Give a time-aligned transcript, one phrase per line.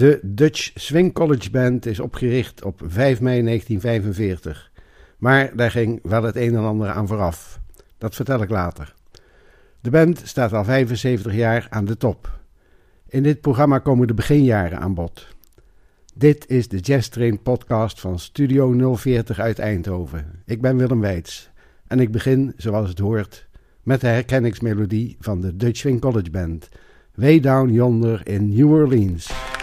[0.00, 4.70] De Dutch Swing College Band is opgericht op 5 mei 1945.
[5.18, 7.60] Maar daar ging wel het een en ander aan vooraf.
[7.98, 8.94] Dat vertel ik later.
[9.80, 12.40] De band staat al 75 jaar aan de top.
[13.08, 15.26] In dit programma komen de beginjaren aan bod.
[16.14, 20.42] Dit is de Jazz Train podcast van Studio 040 uit Eindhoven.
[20.46, 21.50] Ik ben Willem Weits
[21.86, 23.48] en ik begin, zoals het hoort,
[23.82, 26.68] met de herkenningsmelodie van de Dutch Swing College Band.
[27.14, 29.58] Way Down Yonder in New Orleans.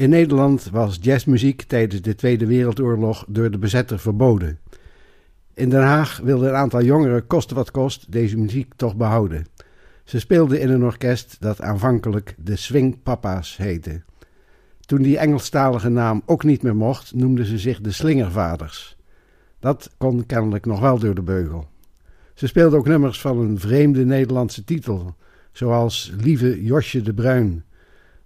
[0.00, 4.58] In Nederland was jazzmuziek tijdens de Tweede Wereldoorlog door de bezetter verboden.
[5.54, 9.46] In Den Haag wilden een aantal jongeren koste wat kost deze muziek toch behouden.
[10.04, 14.02] Ze speelden in een orkest dat aanvankelijk de Swing Papa's heette.
[14.80, 18.96] Toen die Engelstalige naam ook niet meer mocht, noemden ze zich de Slingervaders.
[19.58, 21.68] Dat kon kennelijk nog wel door de beugel.
[22.34, 25.14] Ze speelden ook nummers van een vreemde Nederlandse titel,
[25.52, 27.64] zoals Lieve Josje de Bruin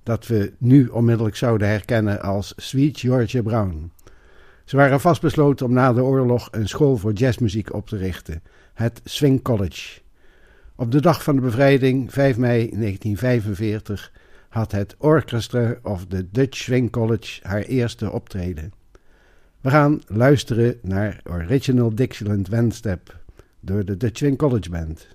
[0.04, 3.92] dat we nu onmiddellijk zouden herkennen als Sweet Georgia Brown.
[4.64, 8.42] Ze waren vastbesloten om na de oorlog een school voor jazzmuziek op te richten,
[8.74, 10.00] het Swing College.
[10.76, 14.12] Op de dag van de bevrijding, 5 mei 1945,
[14.48, 18.72] had het Orchestra of the Dutch Swing College haar eerste optreden.
[19.60, 23.18] We gaan luisteren naar Original Dixieland Wendstep
[23.60, 25.08] door de Dutch Swing College Band.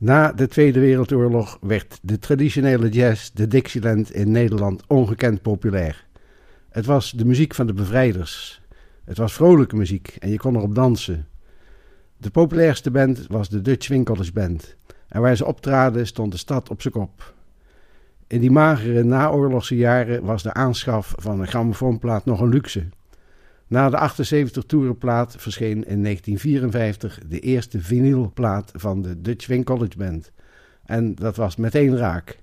[0.00, 6.06] Na de Tweede Wereldoorlog werd de traditionele jazz, de Dixieland, in Nederland ongekend populair.
[6.68, 8.62] Het was de muziek van de bevrijders.
[9.04, 11.26] Het was vrolijke muziek en je kon erop dansen.
[12.16, 14.76] De populairste band was de Dutch Winkelers Band.
[15.08, 17.34] En waar ze optraden stond de stad op zijn kop.
[18.26, 22.88] In die magere naoorlogse jaren was de aanschaf van een grammofoonplaat nog een luxe.
[23.68, 29.96] Na de 78 toerenplaat verscheen in 1954 de eerste vinylplaat van de Dutch Wing College
[29.96, 30.32] Band.
[30.84, 32.38] En dat was meteen raak.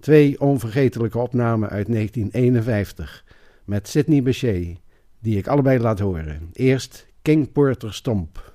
[0.00, 3.24] Twee onvergetelijke opnamen uit 1951
[3.64, 4.76] met Sidney Bechet,
[5.18, 6.50] die ik allebei laat horen.
[6.52, 8.47] Eerst King Porter Stomp.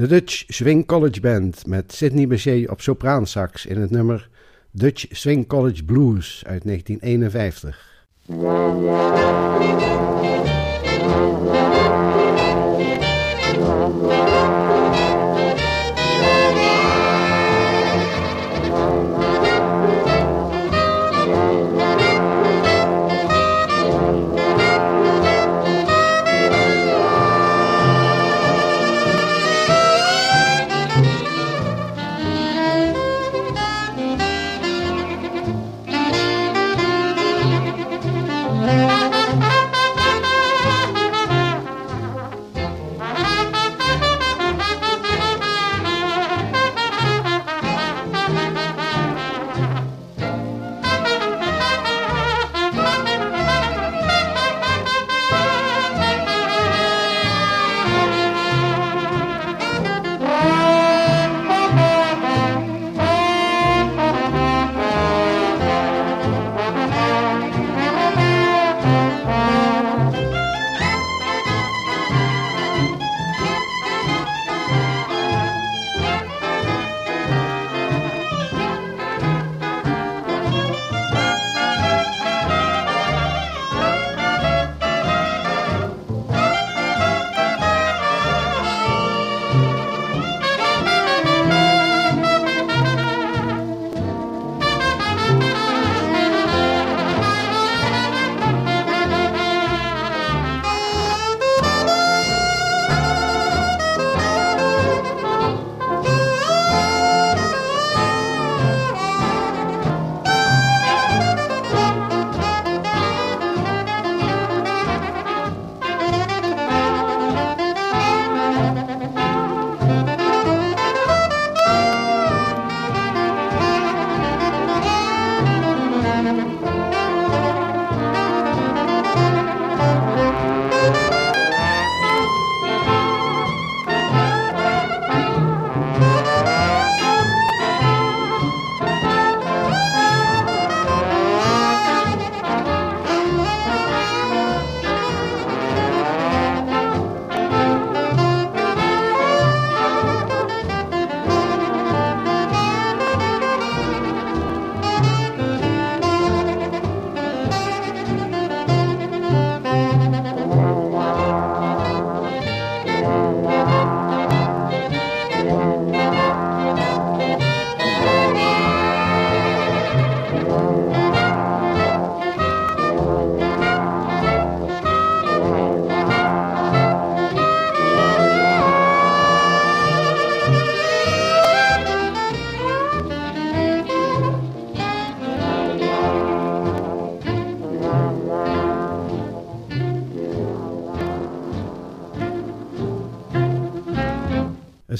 [0.00, 4.28] De Dutch Swing College Band met Sidney Bechet op sopraansax in het nummer
[4.70, 8.06] Dutch Swing College Blues uit 1951.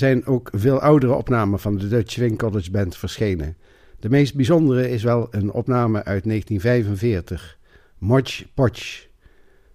[0.01, 3.57] Zijn ook veel oudere opnamen van de Dutch Swing College Band verschenen.
[3.99, 7.59] De meest bijzondere is wel een opname uit 1945,
[7.99, 9.07] Moch Poch.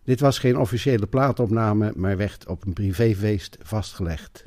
[0.03, 4.43] Dit was geen officiële plaatopname, maar werd op een privéfeest vastgelegd.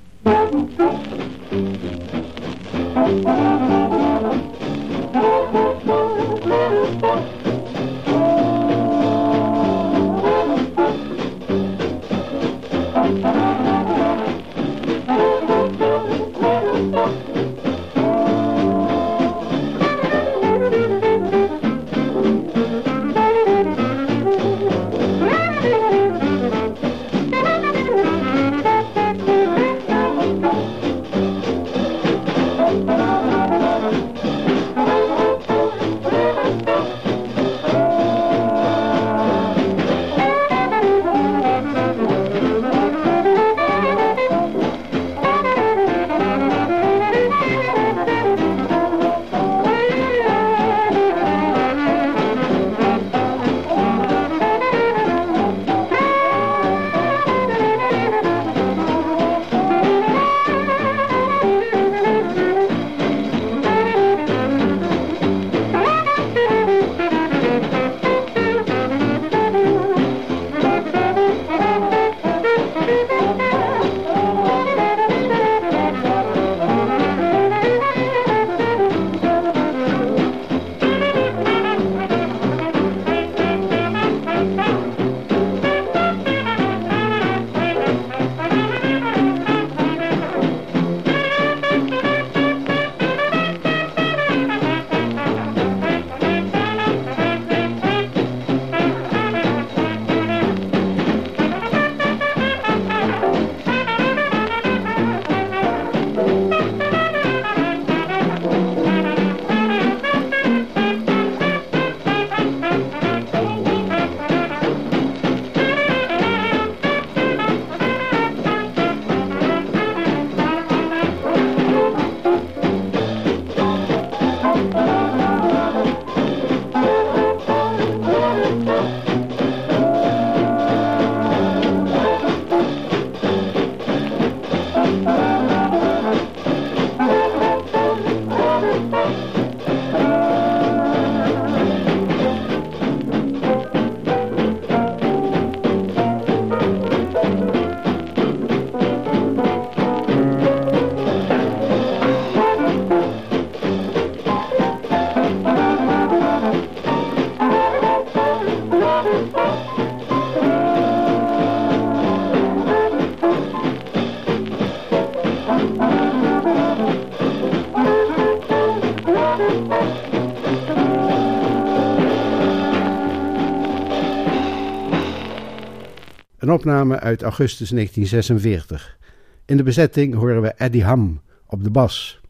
[176.49, 178.99] Een opname uit augustus 1946.
[179.45, 182.21] In de bezetting horen we Eddie Ham op de bas.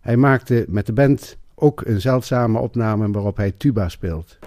[0.00, 4.38] Hij maakte met de band ook een zeldzame opname waarop hij tuba speelt.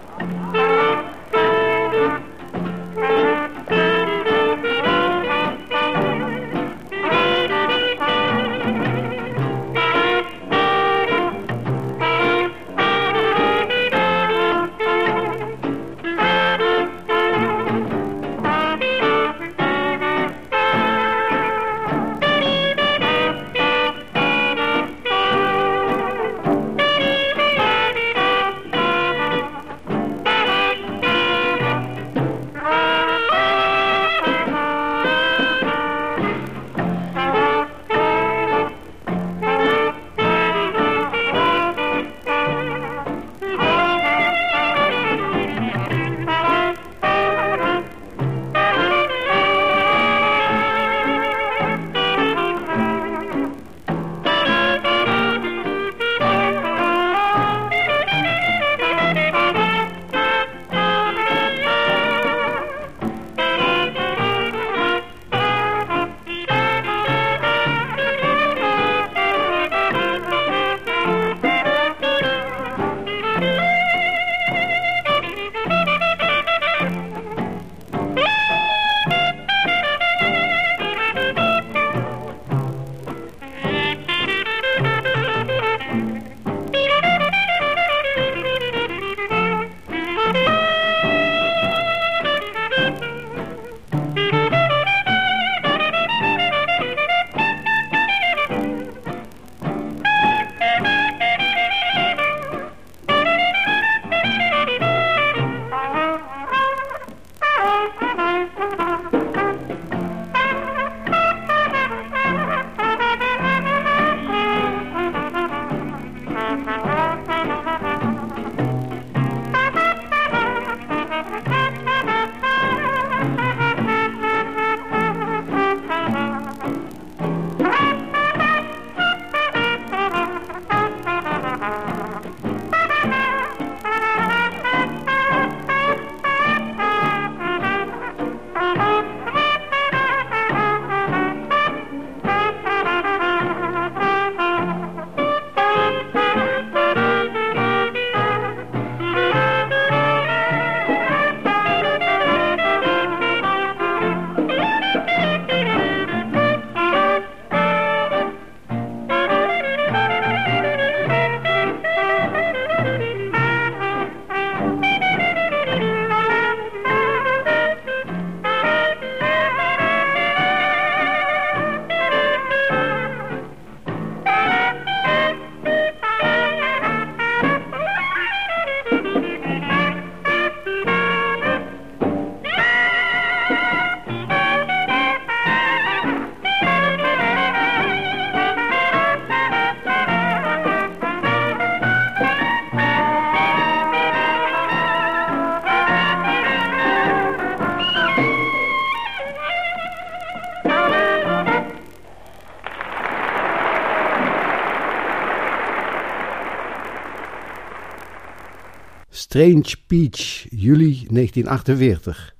[209.32, 212.34] Strange Peach, juli 1948.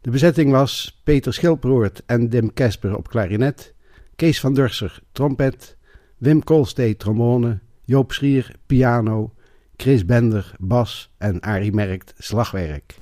[0.00, 3.74] De bezetting was Peter Schilproort en Dim Kesper op klarinet,
[4.16, 5.76] Kees van Durser trompet,
[6.18, 9.32] Wim Koolstee trombone, Joop Schier piano,
[9.76, 12.94] Chris Bender bas en Arie Merkt slagwerk.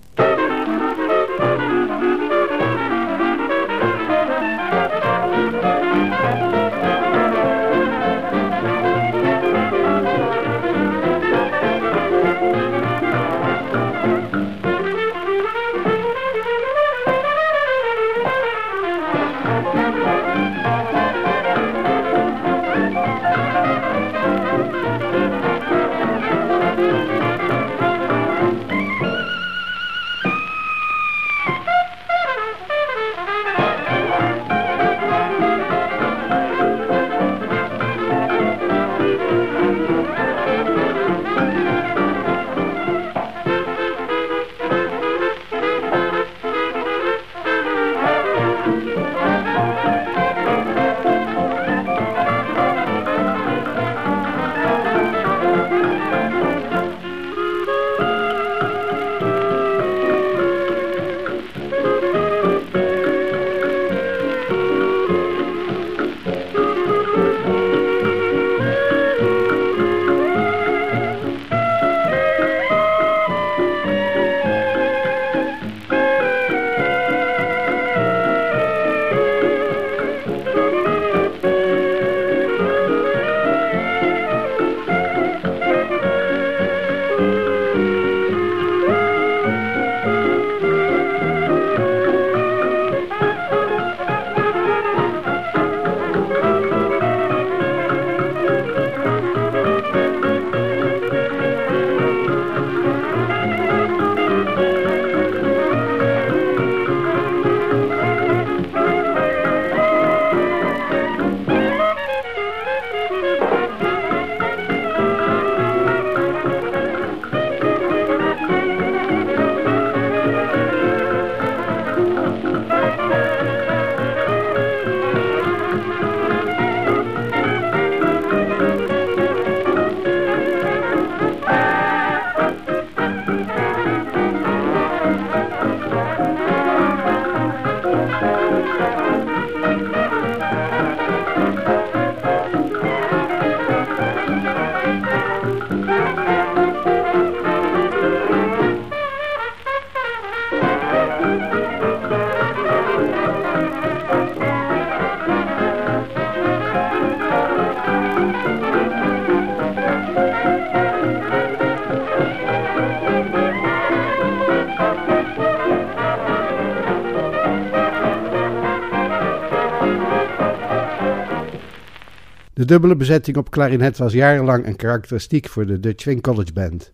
[172.73, 176.93] Dubbele bezetting op klarinet was jarenlang een karakteristiek voor de Dutch Swing College Band.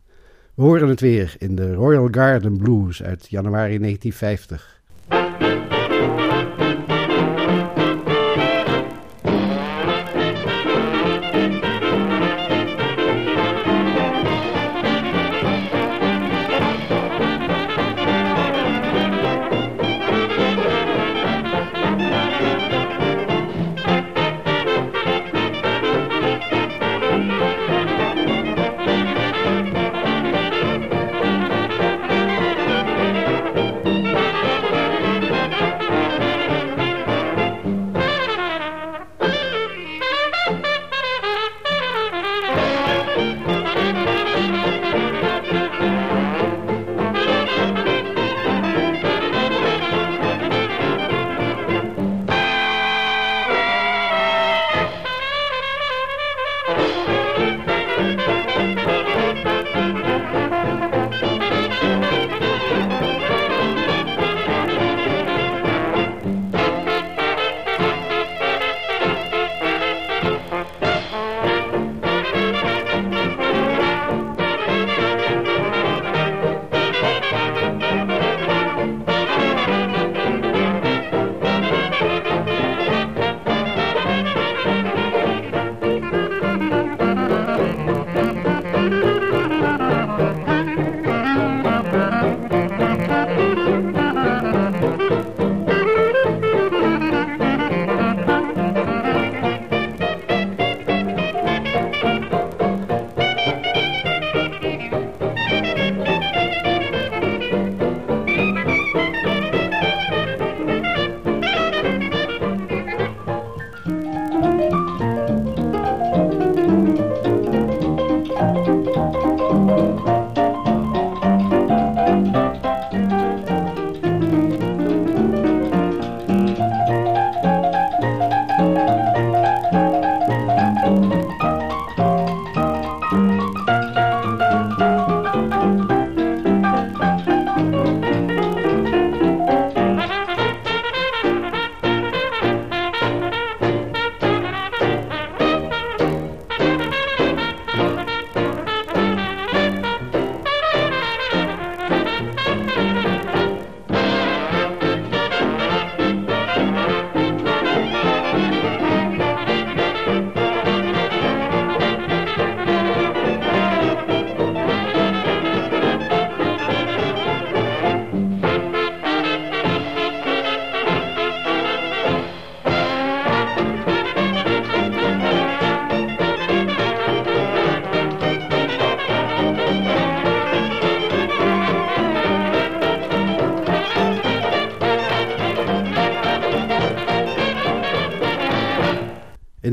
[0.54, 4.77] We horen het weer in de Royal Garden Blues uit januari 1950.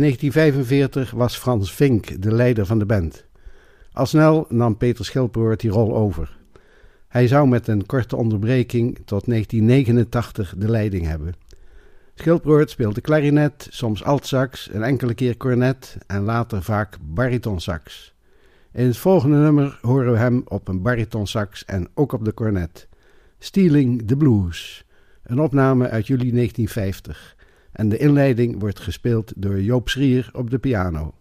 [0.05, 3.25] 1945 was Frans Vink de leider van de band.
[3.91, 6.37] Al snel nam Peter Schilperoort die rol over.
[7.07, 11.33] Hij zou met een korte onderbreking tot 1989 de leiding hebben.
[12.15, 18.13] Schilperoort speelde klarinet, soms altsax, een enkele keer cornet en later vaak baritonsax.
[18.71, 22.87] In het volgende nummer horen we hem op een baritonsax en ook op de cornet.
[23.39, 24.85] Stealing the Blues,
[25.23, 27.34] een opname uit juli 1950.
[27.75, 31.13] En de inleiding wordt gespeeld door Joop Schrier op de piano.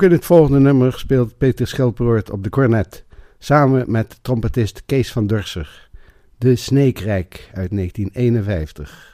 [0.00, 3.04] Ook in het volgende nummer speelt Peter Schelperoort op de cornet,
[3.38, 5.88] samen met trompetist Kees van Durser.
[6.38, 9.09] De Sneekrijk uit 1951.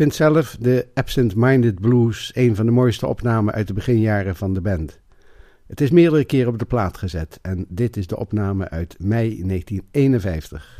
[0.00, 4.52] Vind zelf de Absent Minded Blues een van de mooiste opnamen uit de beginjaren van
[4.52, 5.00] de band.
[5.66, 9.42] Het is meerdere keren op de plaat gezet en dit is de opname uit mei
[9.46, 10.79] 1951.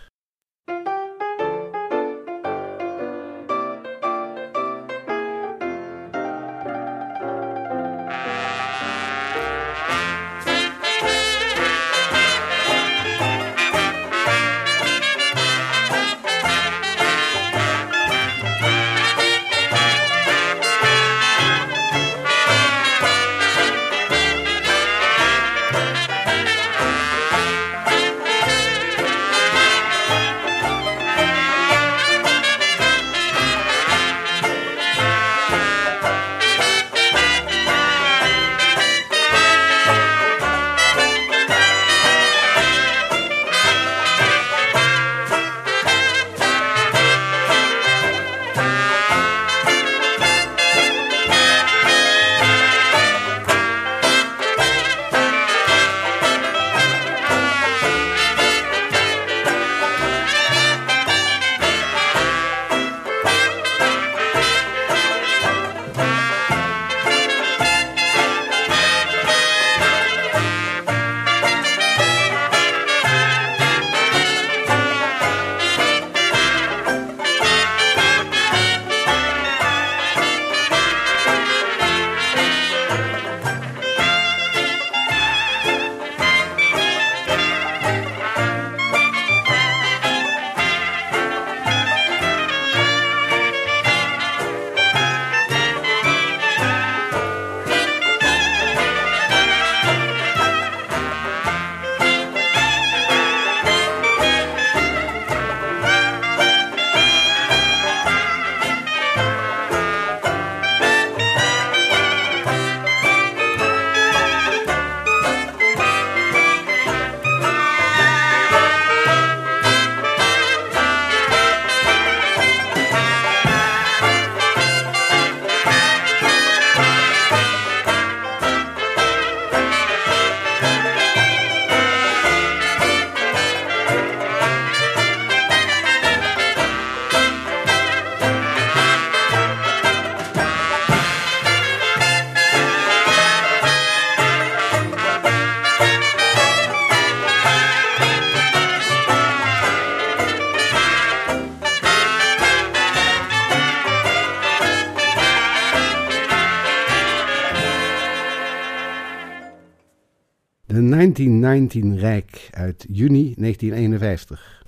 [161.28, 164.59] 1919 Rijk uit juni 1951.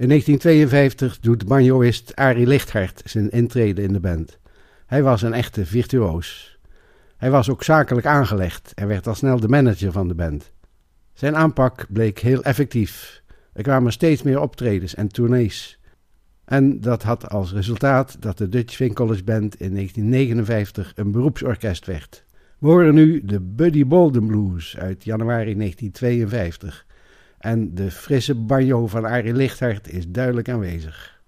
[0.00, 4.38] In 1952 doet banjoist Arie Lichthart zijn intrede in de band.
[4.86, 6.58] Hij was een echte virtuoos.
[7.16, 10.52] Hij was ook zakelijk aangelegd en werd al snel de manager van de band.
[11.12, 13.22] Zijn aanpak bleek heel effectief.
[13.52, 15.78] Er kwamen steeds meer optredens en tournees.
[16.44, 18.94] En dat had als resultaat dat de Dutch Swing
[19.24, 22.24] Band in 1959 een beroepsorkest werd.
[22.58, 26.86] We horen nu de Buddy Bolden Blues uit januari 1952.
[27.40, 31.20] En de frisse banjo van Arie Lichthart is duidelijk aanwezig.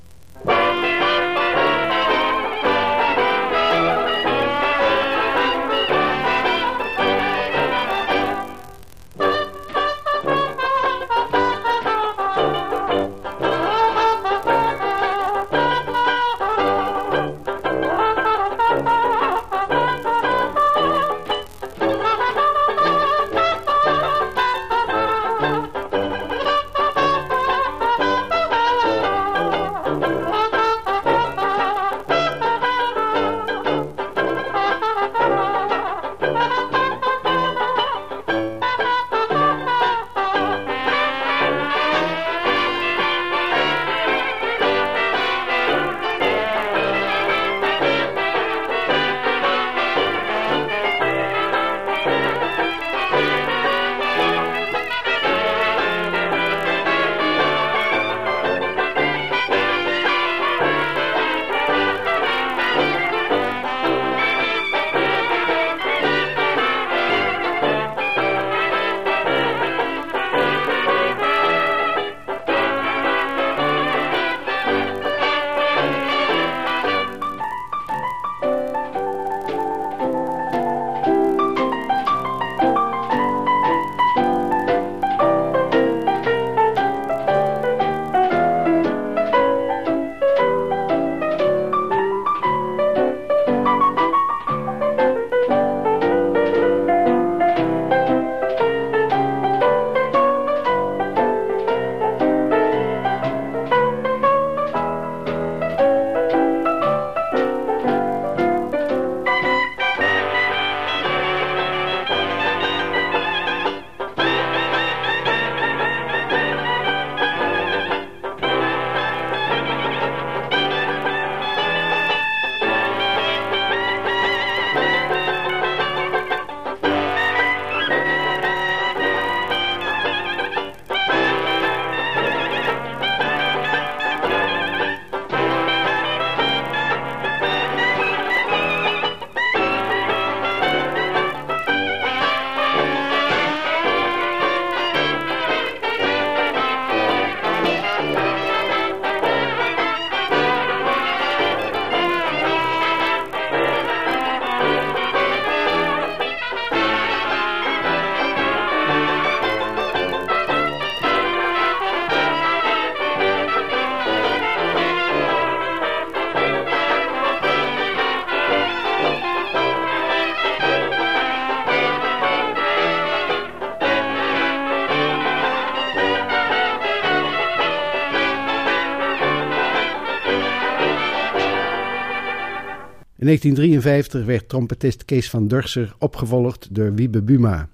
[183.23, 187.69] In 1953 werd trompetist Kees van Durser opgevolgd door Wiebe Buma.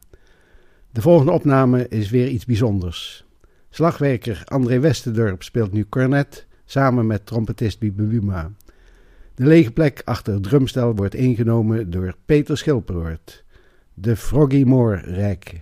[0.91, 3.25] De volgende opname is weer iets bijzonders.
[3.71, 8.53] Slagwerker André Westendorp speelt nu cornet samen met trompetist Wiebe Buma.
[9.35, 13.45] De lege plek achter het drumstel wordt ingenomen door Peter Schilperoort.
[13.95, 15.61] De Froggy Moore Rijk.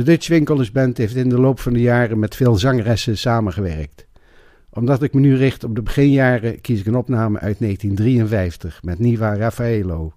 [0.00, 4.06] De Dutch Winkelers Band heeft in de loop van de jaren met veel zangeressen samengewerkt.
[4.70, 8.98] Omdat ik me nu richt op de beginjaren, kies ik een opname uit 1953 met
[8.98, 10.12] Niva Raffaello.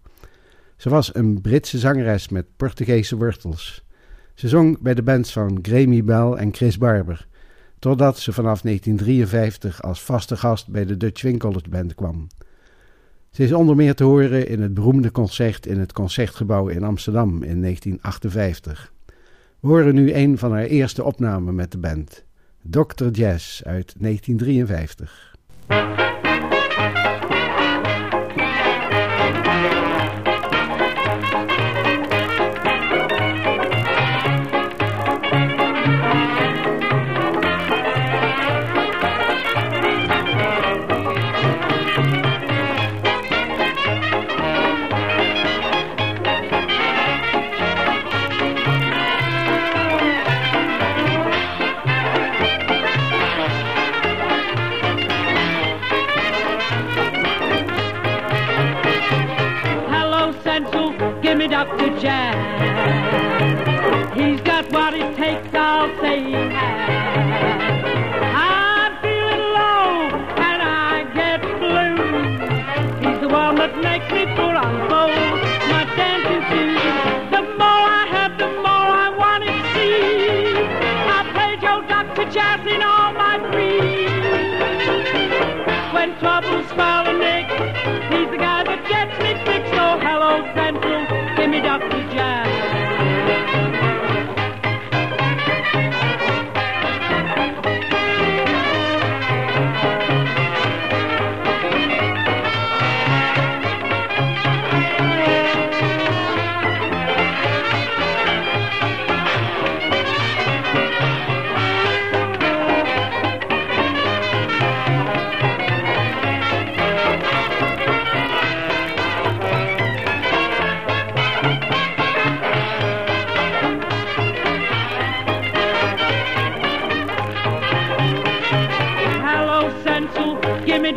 [0.77, 3.85] Ze was een Britse zangeres met Portugese wortels.
[4.33, 7.27] Ze zong bij de bands van Grammy Bell en Chris Barber,
[7.79, 12.27] totdat ze vanaf 1953 als vaste gast bij de Dutch Winkelers Band kwam.
[13.31, 17.29] Ze is onder meer te horen in het beroemde concert in het Concertgebouw in Amsterdam
[17.29, 18.91] in 1958.
[19.63, 22.23] Horen nu een van haar eerste opnamen met de band,
[22.61, 23.07] Dr.
[23.11, 25.35] Jazz uit 1953.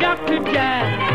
[0.07, 0.39] Dr.
[0.53, 1.06] Jazz.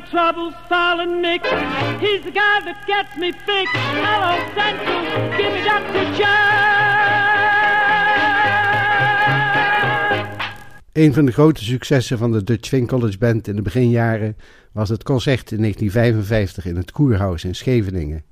[0.00, 1.44] Trouble solid Mick.
[2.00, 3.76] He's the guy that gets me fixed.
[3.76, 5.02] Hello, Central,
[5.36, 6.04] give Dr.
[6.18, 6.66] John.
[10.92, 14.36] Een van de grote successen van de Dutch Swing College Band in de beginjaren
[14.72, 18.24] was het concert in 1955 in het Koerhuis in Scheveningen.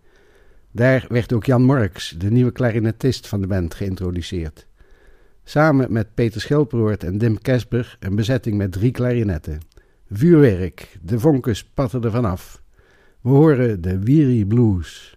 [0.71, 4.67] Daar werd ook Jan Morks, de nieuwe clarinetist van de band, geïntroduceerd.
[5.45, 9.61] Samen met Peter Schilperoort en Dim Kesper een bezetting met drie klarinetten.
[10.09, 12.63] Vuurwerk, de vonken spatten er vanaf.
[13.21, 15.17] We horen de Weary Blues.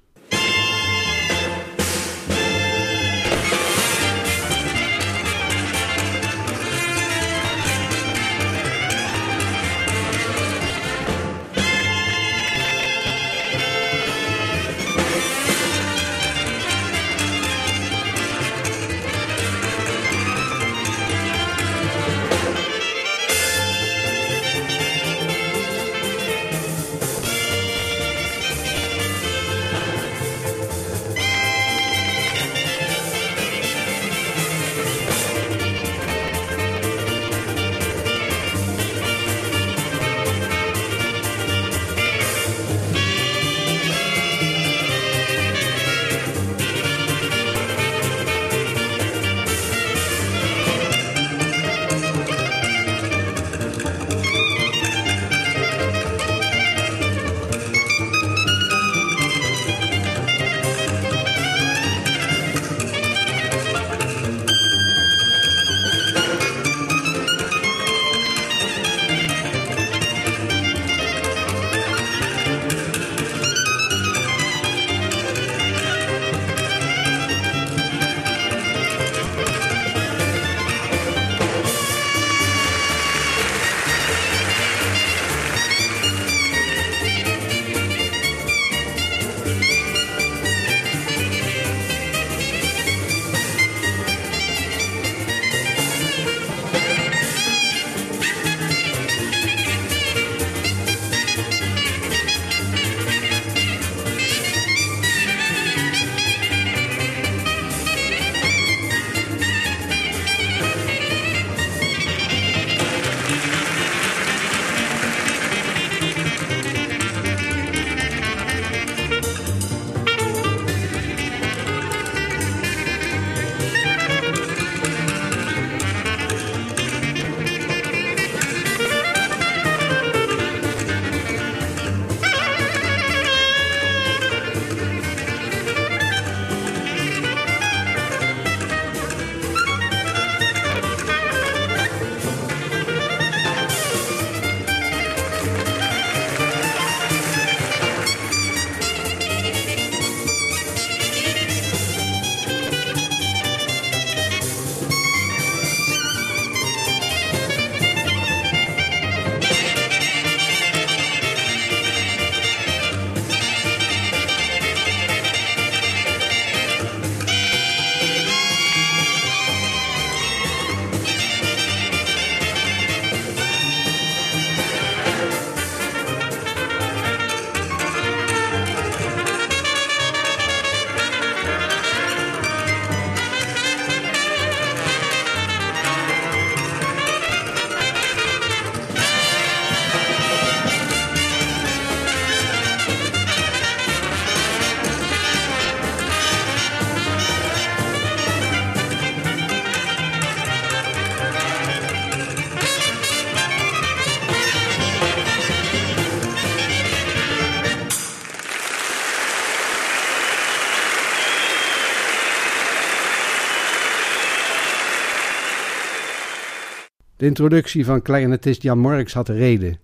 [217.18, 219.80] De introductie van clarinetist Jan Morks had een reden.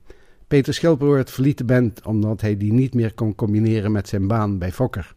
[0.47, 4.57] Peter Schilperoort verliet de band omdat hij die niet meer kon combineren met zijn baan
[4.57, 5.15] bij Fokker.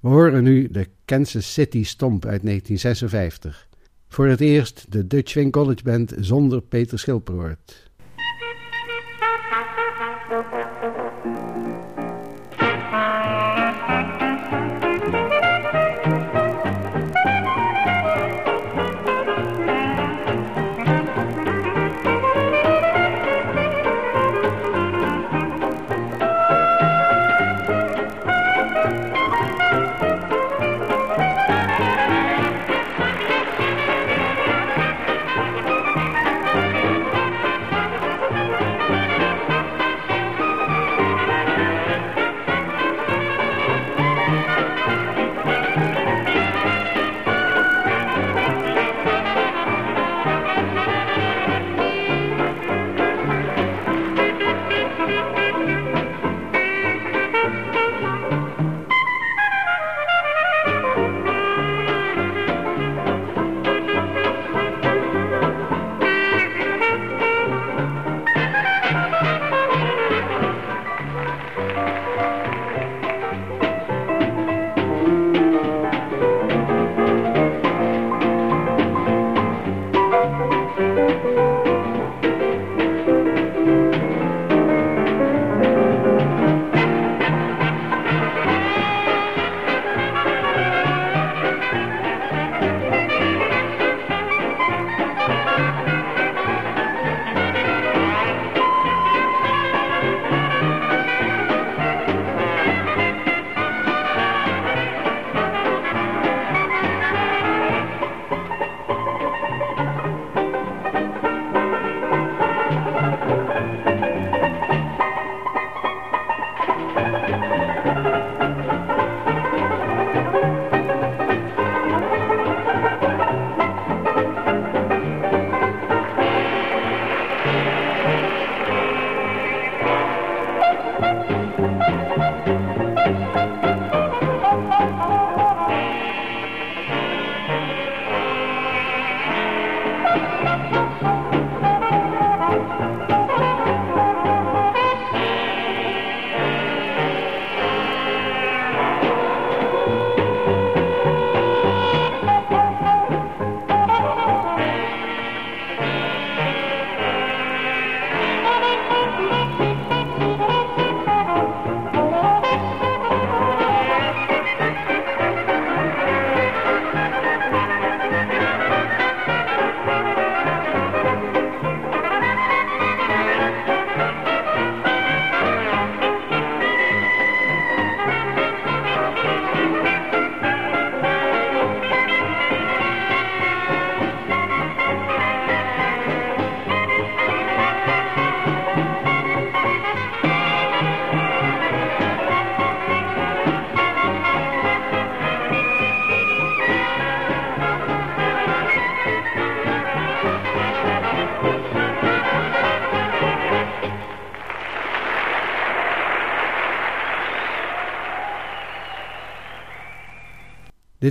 [0.00, 3.68] We horen nu de Kansas City Stomp uit 1956.
[4.08, 7.90] Voor het eerst de Dutch Swing College Band zonder Peter Schilperoort.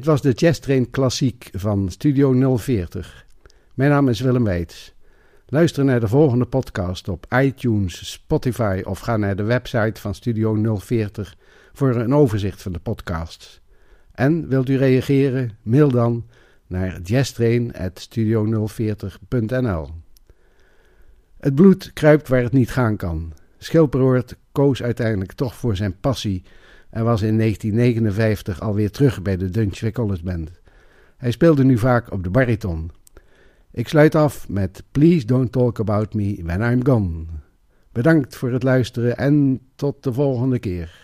[0.04, 3.26] Dit was de Jazz Train Klassiek van Studio 040.
[3.74, 4.94] Mijn naam is Willem Weits.
[5.46, 10.78] Luister naar de volgende podcast op iTunes, Spotify of ga naar de website van Studio
[10.78, 11.36] 040
[11.74, 13.62] voor een overzicht van de podcasts.
[14.12, 15.58] En wilt u reageren?
[15.62, 16.26] Mail dan
[16.68, 19.90] naar jazztrain.studio040.nl
[21.40, 23.34] Het bloed kruipt waar het niet gaan kan.
[23.58, 26.44] Schilperoort koos uiteindelijk toch voor zijn passie
[26.94, 30.52] en was in 1959 alweer terug bij de Dutch College Band.
[31.18, 32.92] Hij speelde nu vaak op de bariton.
[33.72, 37.26] Ik sluit af met Please Don't Talk About Me When I'm Gone.
[37.92, 41.03] Bedankt voor het luisteren en tot de volgende keer.